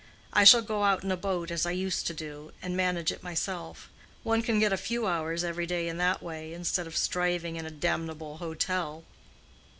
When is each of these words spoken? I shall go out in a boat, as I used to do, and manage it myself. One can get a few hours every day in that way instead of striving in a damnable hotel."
I 0.33 0.45
shall 0.45 0.63
go 0.63 0.83
out 0.83 1.03
in 1.03 1.11
a 1.11 1.15
boat, 1.15 1.51
as 1.51 1.63
I 1.63 1.69
used 1.69 2.07
to 2.07 2.13
do, 2.15 2.53
and 2.63 2.75
manage 2.75 3.11
it 3.11 3.21
myself. 3.21 3.87
One 4.23 4.41
can 4.41 4.57
get 4.57 4.73
a 4.73 4.75
few 4.75 5.05
hours 5.05 5.43
every 5.43 5.67
day 5.67 5.87
in 5.87 5.97
that 5.97 6.23
way 6.23 6.53
instead 6.55 6.87
of 6.87 6.97
striving 6.97 7.55
in 7.55 7.67
a 7.67 7.69
damnable 7.69 8.37
hotel." 8.37 9.03